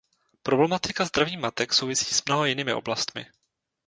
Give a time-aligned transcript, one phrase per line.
[0.43, 3.25] Problematika zdraví matek souvisí s mnoha jinými oblastmi.